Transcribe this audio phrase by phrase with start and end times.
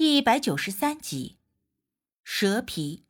[0.00, 1.36] 第一百九十三集，
[2.24, 3.04] 蛇皮。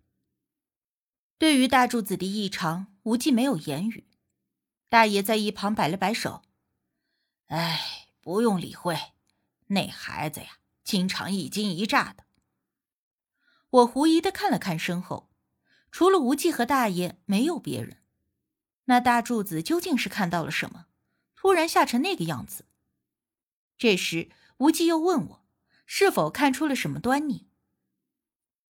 [1.38, 4.08] 对于大柱子的异常，无忌没有言语。
[4.88, 6.42] 大爷在一旁摆了摆手
[7.46, 8.98] ：“哎，不用理会，
[9.68, 12.24] 那孩子呀，经常一惊一乍的。”
[13.70, 15.30] 我狐疑的看了看身后，
[15.92, 17.98] 除了无忌和大爷，没有别人。
[18.86, 20.86] 那大柱子究竟是看到了什么，
[21.36, 22.64] 突然吓成那个样子？
[23.78, 25.39] 这时，无忌又问我。
[25.92, 27.48] 是否看出了什么端倪？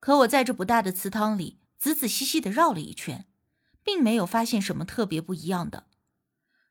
[0.01, 3.29] 可我在这不大的祠堂里仔仔细细的绕了一圈，
[3.85, 5.87] 并没有发现什么特别不一样的。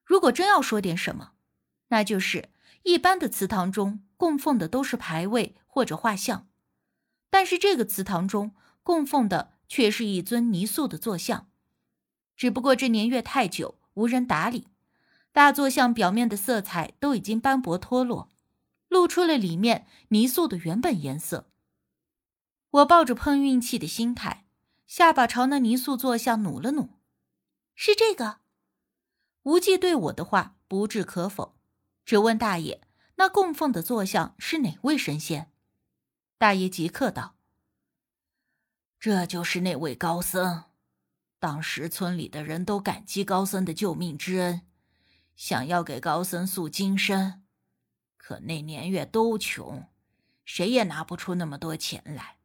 [0.03, 1.31] 如果真要说点什么，
[1.87, 2.49] 那就是
[2.83, 6.49] 一般的祠堂中供奉的都是牌位或者画像，
[7.29, 8.53] 但是这个祠堂中
[8.83, 11.49] 供奉的却是一尊泥塑的坐像。
[12.35, 14.67] 只不过这年月太久，无人打理，
[15.31, 18.32] 大坐像表面的色彩都已经斑驳脱落。
[18.93, 21.49] 露出了里面泥塑的原本颜色。
[22.69, 24.45] 我抱着碰运气的心态，
[24.85, 26.89] 下巴朝那泥塑坐像努了努。
[27.73, 28.37] 是这个？
[29.41, 31.55] 无忌对我的话不置可否，
[32.05, 32.81] 只问大爷
[33.17, 35.51] ：“那供奉的坐像是哪位神仙？”
[36.37, 37.35] 大爷即刻道
[38.99, 40.65] ：“这就是那位高僧。
[41.39, 44.61] 当时村里的人都感激高僧的救命之恩，
[45.35, 47.42] 想要给高僧塑金身。”
[48.41, 49.87] 那年月都穷，
[50.45, 52.37] 谁也拿不出那么多钱来，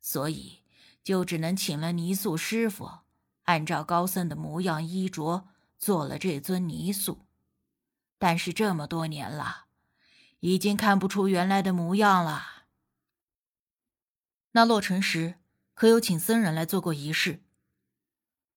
[0.00, 0.60] 所以
[1.02, 3.00] 就只能请了泥塑师傅，
[3.44, 7.26] 按照高僧的模样衣着做了这尊泥塑。
[8.18, 9.66] 但是这么多年了，
[10.40, 12.64] 已经看不出原来的模样了。
[14.52, 15.34] 那落成时
[15.74, 17.42] 可有请僧人来做过仪式？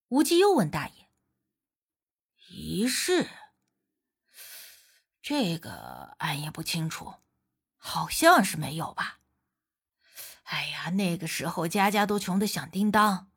[0.10, 1.10] 无忌又问大爷
[2.50, 3.28] ：“仪式？”
[5.30, 7.16] 这个俺也不清楚，
[7.76, 9.20] 好像是没有吧。
[10.44, 13.30] 哎呀，那个时候家家都穷得响叮当，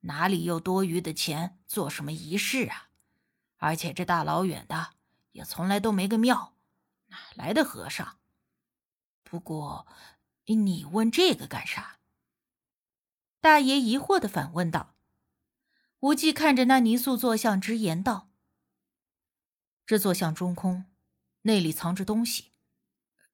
[0.00, 2.88] 哪里有多余的钱做什么仪式啊？
[3.58, 4.94] 而且这大老远的，
[5.32, 6.54] 也从来都没个庙，
[7.08, 8.20] 哪来的和尚？
[9.22, 9.86] 不过，
[10.46, 11.98] 你问这个干啥？
[13.42, 14.94] 大爷疑惑的反问道。
[15.98, 18.30] 无忌看着那泥塑坐像，直言道
[19.84, 20.86] ：“这坐像中空。”
[21.46, 22.52] 那里藏着东西，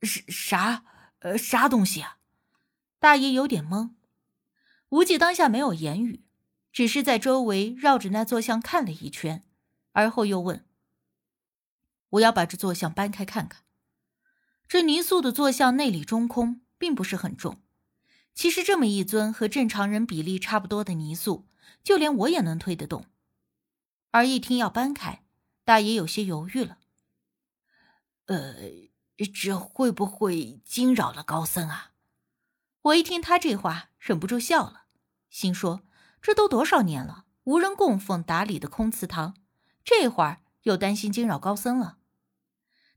[0.02, 0.84] 是啥？
[1.20, 2.18] 呃，啥东西啊？
[2.98, 3.90] 大爷有点懵。
[4.88, 6.24] 无忌当下没有言语，
[6.72, 9.44] 只是在周围绕着那座像看了一圈，
[9.92, 10.64] 而后又问
[12.10, 13.62] ：“我要把这座像搬开看看。”
[14.66, 17.60] 这泥塑的座像内里中空，并不是很重。
[18.34, 21.46] 其实这么一尊和正常人比例差不多的泥塑，
[21.84, 23.06] 就连我也能推得动。
[24.10, 25.22] 而一听要搬开，
[25.64, 26.78] 大爷有些犹豫了。
[28.30, 28.54] 呃，
[29.34, 31.90] 这会不会惊扰了高僧啊？
[32.82, 34.84] 我一听他这话，忍不住笑了，
[35.28, 35.82] 心说：
[36.22, 39.34] 这都多少年了，无人供奉打理的空祠堂，
[39.84, 41.98] 这会儿又担心惊扰高僧了。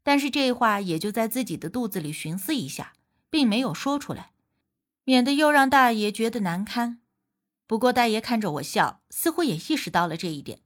[0.03, 2.93] 但是这话也就在自己的肚子里寻思一下，
[3.31, 4.33] 并没有说出来，
[5.03, 7.01] 免得又让大爷觉得难堪。
[7.65, 10.61] 不过大爷看着我笑，似乎也意识到了这一点，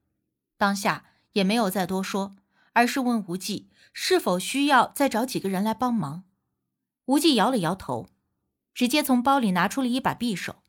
[0.58, 2.36] 当下也没有再多说。
[2.74, 6.24] 而是问无忌是否需要再找几个人来帮忙。
[7.06, 8.08] 无忌摇了摇头，
[8.76, 10.62] 直接从包里拿出了一把匕首。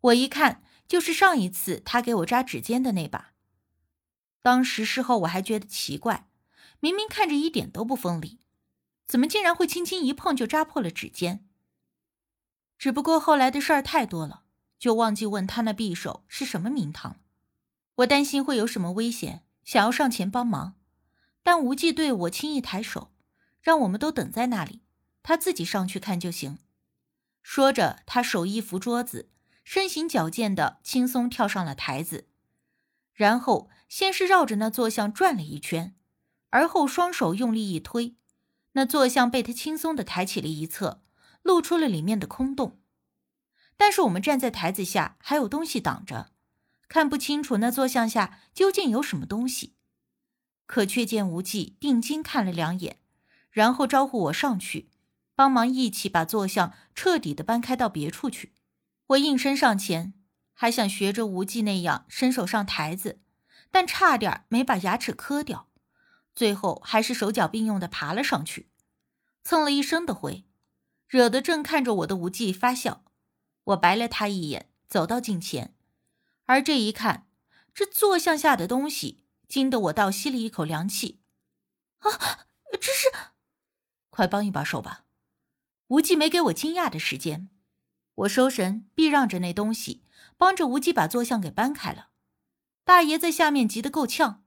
[0.00, 3.34] 我一看，就是上一次他给我扎指尖的那把。
[4.42, 6.28] 当时事后我还觉得奇怪，
[6.80, 8.40] 明明看着一点都不锋利，
[9.06, 11.48] 怎么竟然会轻轻一碰就扎破了指尖？
[12.76, 14.42] 只不过后来的事儿太多了，
[14.80, 17.20] 就忘记问他那匕首是什么名堂。
[17.94, 20.74] 我担心会有什么危险，想要上前帮忙。
[21.42, 23.12] 但无忌对我轻易抬手，
[23.60, 24.82] 让我们都等在那里，
[25.22, 26.58] 他自己上去看就行。
[27.42, 29.28] 说着，他手一扶桌子，
[29.64, 32.28] 身形矫健的轻松跳上了台子，
[33.12, 35.94] 然后先是绕着那坐像转了一圈，
[36.50, 38.16] 而后双手用力一推，
[38.72, 41.02] 那坐像被他轻松的抬起了一侧，
[41.42, 42.78] 露出了里面的空洞。
[43.76, 46.30] 但是我们站在台子下，还有东西挡着，
[46.88, 49.74] 看不清楚那坐像下究竟有什么东西。
[50.72, 52.96] 可却见无忌定睛看了两眼，
[53.50, 54.88] 然后招呼我上去，
[55.34, 58.54] 帮忙一起把坐像彻底的搬开到别处去。
[59.08, 60.14] 我应声上前，
[60.54, 63.20] 还想学着无忌那样伸手上台子，
[63.70, 65.68] 但差点没把牙齿磕掉，
[66.34, 68.70] 最后还是手脚并用的爬了上去，
[69.44, 70.46] 蹭了一身的灰，
[71.06, 73.04] 惹得正看着我的无忌发笑。
[73.64, 75.74] 我白了他一眼，走到近前，
[76.46, 77.26] 而这一看，
[77.74, 79.18] 这坐像下的东西。
[79.52, 81.20] 惊得我倒吸了一口凉气，
[81.98, 82.46] 啊！
[82.80, 83.12] 这是，
[84.08, 85.04] 快帮一把手吧。
[85.88, 87.50] 无忌没给我惊讶的时间，
[88.14, 90.04] 我收神，避让着那东西，
[90.38, 92.08] 帮着无忌把坐像给搬开了。
[92.84, 94.42] 大爷在下面急得够呛，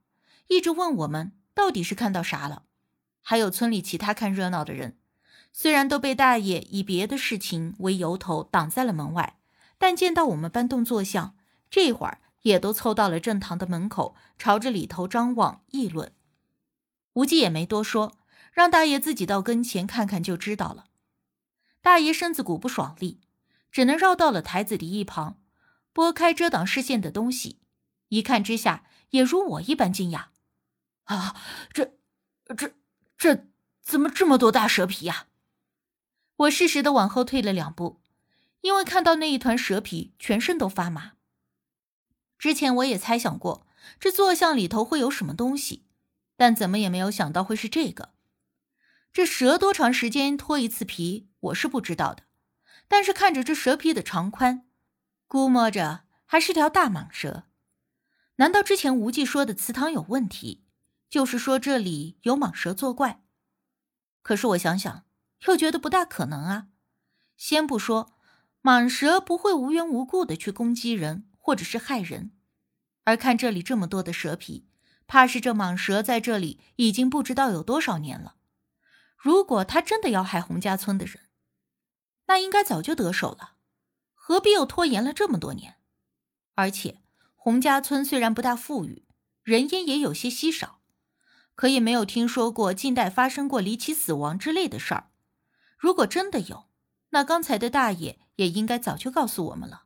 [0.48, 2.64] 一直问我们到底是看到啥了。
[3.20, 4.98] 还有村里其他看热闹的人，
[5.52, 9.38] 虽然都被大爷以别的事情为由头挡在了门外，
[9.78, 11.36] 但见到我们搬动坐像，
[11.70, 12.18] 这会儿
[12.48, 16.12] 也都凑到了正堂的门口，朝着里头张望议论。
[17.14, 18.18] 无忌也没多说，
[18.52, 20.84] 让大爷自己到跟前看看就知道了。
[21.80, 23.20] 大爷身子骨不爽利，
[23.72, 25.40] 只能绕到了台子的一旁，
[25.92, 27.58] 拨开遮挡视线的东西。
[28.10, 30.26] 一看之下，也如我一般惊讶
[31.04, 31.34] ：“啊，
[31.72, 31.96] 这、
[32.56, 32.74] 这、
[33.18, 33.48] 这
[33.82, 35.26] 怎么这么多大蛇皮呀？”
[36.36, 38.00] 我适时的往后退了两步，
[38.60, 41.15] 因为看到那一团蛇皮，全身都发麻。
[42.38, 43.66] 之前我也猜想过，
[43.98, 45.84] 这坐像里头会有什么东西，
[46.36, 48.10] 但怎么也没有想到会是这个。
[49.12, 52.24] 这蛇多长时间脱一次皮，我是不知道的，
[52.86, 54.66] 但是看着这蛇皮的长宽，
[55.26, 57.44] 估摸着还是条大蟒蛇。
[58.36, 60.62] 难道之前无忌说的祠堂有问题，
[61.08, 63.22] 就是说这里有蟒蛇作怪？
[64.20, 65.04] 可是我想想，
[65.46, 66.66] 又觉得不大可能啊。
[67.38, 68.12] 先不说
[68.62, 72.32] 蟒蛇不会无缘无故的去攻击人或者是害人，
[73.04, 74.66] 而看这里这么多的蛇皮，
[75.06, 78.34] 怕是这蟒蛇在这里已经不知道有多少年了。
[79.16, 81.20] 如果他真的要害洪家村的人，
[82.26, 83.52] 那应该早就得手了，
[84.12, 85.76] 何必又拖延了这么多年？
[86.56, 87.00] 而且。
[87.36, 89.06] 洪家村虽然不大富裕，
[89.44, 90.80] 人烟也有些稀少，
[91.54, 95.10] 可也没有听说过近代发生过离奇死亡之类的事儿。
[95.78, 96.68] 如果真的有，
[97.10, 99.85] 那刚才的大爷也应该早就告诉我们了。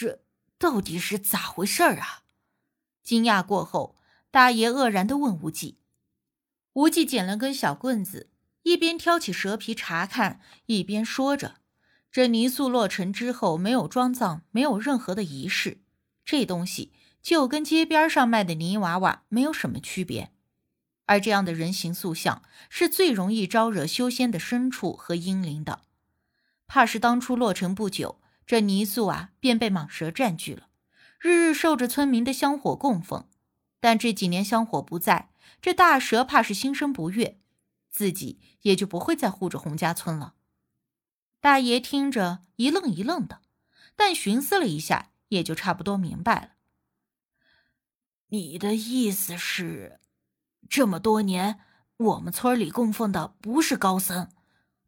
[0.00, 0.20] 这
[0.58, 2.22] 到底是咋回事儿啊？
[3.02, 3.96] 惊讶过后，
[4.30, 5.80] 大爷愕然的问无忌。
[6.74, 8.30] 无忌捡了根小棍子，
[8.62, 11.56] 一边挑起蛇皮查看，一边说着。
[12.12, 15.80] 这泥塑落成之后，没有装葬，没有任何的仪式，
[16.24, 20.30] 这东西就跟街边上卖的泥娃娃没有什么区别。
[21.06, 25.80] 而这样的人形塑像是最容易招惹修仙的牲畜和阴灵的，
[26.68, 30.70] 怕是当初落成不久，这泥塑啊便被蟒蛇占据了，
[31.20, 33.28] 日日受着村民的香火供奉。
[33.78, 35.28] 但这几年香火不在，
[35.60, 37.38] 这大蛇怕是心生不悦，
[37.90, 40.32] 自己也就不会再护着洪家村了。
[41.42, 43.42] 大爷听着一愣一愣的，
[43.94, 46.52] 但寻思了一下，也就差不多明白了。
[48.28, 50.00] 你的意思是，
[50.70, 51.60] 这么多年
[51.98, 54.30] 我们村里供奉的不是高僧，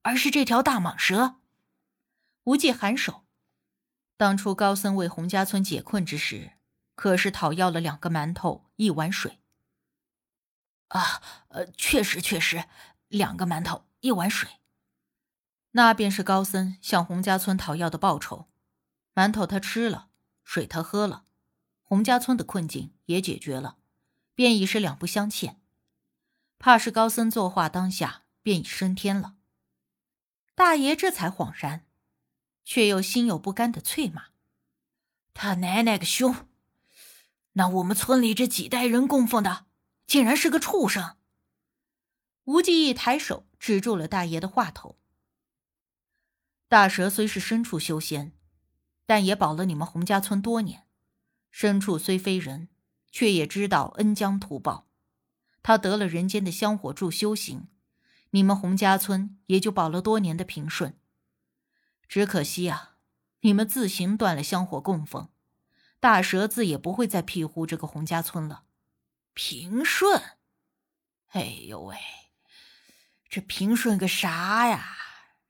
[0.01, 1.37] 而是这条大蟒蛇？
[2.45, 3.27] 无忌颔首。
[4.21, 6.53] 当初高僧为洪家村解困之时，
[6.95, 9.39] 可是讨要了两个馒头一碗水。
[10.89, 12.67] 啊，呃，确实确实，
[13.09, 14.61] 两个馒头一碗水。
[15.71, 18.51] 那便是高僧向洪家村讨要的报酬，
[19.15, 20.11] 馒头他吃了，
[20.45, 21.25] 水他喝了，
[21.83, 23.79] 洪家村的困境也解决了，
[24.35, 25.59] 便已是两不相欠。
[26.59, 29.37] 怕是高僧作画当下便已升天了。
[30.55, 31.87] 大爷这才恍然，
[32.71, 34.27] 却又心有不甘的啐骂
[35.35, 36.47] ：“他奶奶个熊！
[37.55, 39.67] 那我们村里这几代人供奉的，
[40.07, 41.17] 竟然是个畜生！”
[42.47, 45.01] 无忌一抬手止住了大爷的话头。
[46.69, 48.31] 大蛇虽是牲畜修仙，
[49.05, 50.87] 但也保了你们洪家村多年。
[51.53, 52.69] 牲畜虽非人，
[53.11, 54.87] 却也知道恩将图报。
[55.65, 57.67] 他得了人间的香火助修行，
[58.31, 61.00] 你们洪家村也就保了多年的平顺。
[62.11, 62.97] 只可惜啊，
[63.43, 65.29] 你们自行断了香火供奉，
[66.01, 68.65] 大蛇自也不会再庇护这个洪家村了。
[69.33, 70.21] 平顺？
[71.29, 71.97] 哎呦喂，
[73.29, 74.97] 这平顺个啥呀？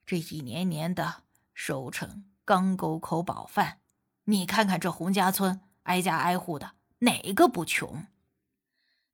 [0.05, 1.23] 这一年年的
[1.55, 3.79] 收成刚够口饱饭，
[4.25, 8.05] 你看看这洪家村挨家挨户的哪个不穷？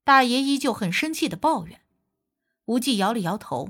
[0.04, 1.80] 大爷依旧很生气的抱怨。
[2.66, 3.70] 无忌摇了摇头。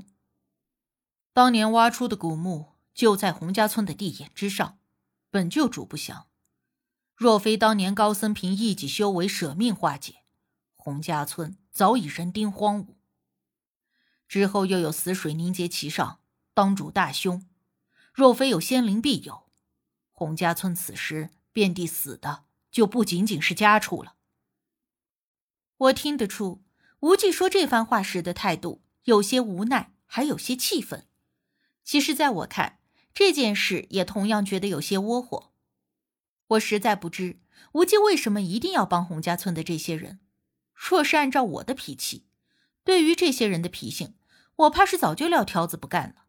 [1.31, 4.79] 当年挖出的古墓就在洪家村的地眼之上，
[5.29, 6.29] 本就主不详。
[7.15, 10.23] 若非当年高僧凭一己修为舍命化解，
[10.75, 12.95] 洪家村早已人丁荒芜。
[14.27, 16.21] 之后又有死水凝结其上。
[16.55, 17.45] 当主大凶，
[18.11, 19.43] 若非有仙灵庇佑，
[20.11, 24.15] 洪家村此时遍地死的就不仅仅是家畜了。
[25.77, 26.63] 我听得出
[27.01, 31.07] 无忌说这番话时的态度有些无奈，还有些气愤。
[31.83, 32.76] 其实，在我看
[33.19, 35.51] 这件事，也同样觉得有些窝火。
[36.49, 37.39] 我实在不知
[37.71, 40.19] 无忌为什么一定要帮洪家村的这些人。
[40.75, 42.27] 若是按照我的脾气，
[42.83, 44.13] 对于这些人的脾性，
[44.57, 46.25] 我怕是早就撂挑子不干了。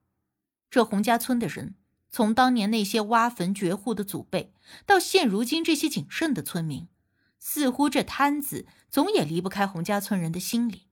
[0.70, 1.74] 这洪家村的人，
[2.08, 4.54] 从当年那些挖坟掘户的祖辈，
[4.86, 6.88] 到现如今这些谨慎的村民，
[7.38, 10.86] 似乎这摊子总也离不开洪家村人的心里。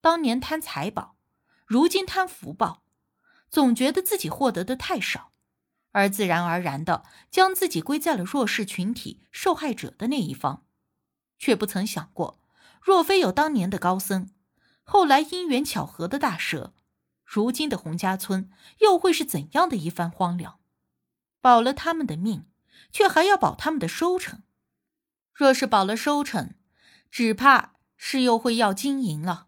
[0.00, 1.16] 当年贪财宝，
[1.64, 2.82] 如今贪福报，
[3.48, 5.32] 总觉得自己获得的太少，
[5.92, 10.64] 而自然而然的将自己归在了弱势群体、受害者的那一方，
[11.38, 12.38] 却不曾想过，
[12.80, 14.30] 若非有当年的高僧，
[14.82, 16.74] 后来因缘巧合的大蛇。
[17.24, 20.60] 如今的洪家村又会是怎样的一番荒凉？
[21.40, 22.46] 保了他们的命，
[22.92, 24.42] 却还要保他们的收成。
[25.32, 26.54] 若是保了收成，
[27.10, 29.45] 只怕是又会要金银了。